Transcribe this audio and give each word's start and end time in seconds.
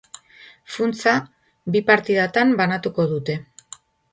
Funtsa 0.75 1.13
bi 1.75 1.83
partidatan 1.91 2.57
banatuko 2.63 3.07
dute. 3.13 3.37